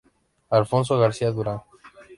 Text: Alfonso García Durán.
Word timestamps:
Alfonso 0.49 0.97
García 0.99 1.29
Durán. 1.31 1.59